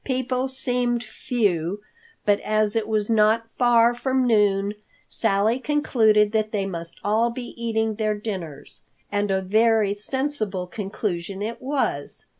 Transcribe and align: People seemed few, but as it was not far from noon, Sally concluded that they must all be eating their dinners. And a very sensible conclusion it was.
People 0.03 0.47
seemed 0.47 1.03
few, 1.03 1.83
but 2.25 2.39
as 2.39 2.75
it 2.75 2.87
was 2.87 3.07
not 3.07 3.45
far 3.59 3.93
from 3.93 4.25
noon, 4.25 4.73
Sally 5.07 5.59
concluded 5.59 6.31
that 6.31 6.51
they 6.51 6.65
must 6.65 6.99
all 7.03 7.29
be 7.29 7.53
eating 7.55 7.93
their 7.93 8.15
dinners. 8.17 8.81
And 9.11 9.29
a 9.29 9.41
very 9.43 9.93
sensible 9.93 10.65
conclusion 10.65 11.43
it 11.43 11.61
was. 11.61 12.25